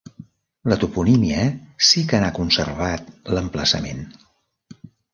La 0.71 0.77
toponímia 0.83 1.43
sí 1.89 2.05
que 2.13 2.23
n'ha 2.25 2.33
conservat 2.41 3.15
l'emplaçament. 3.37 4.07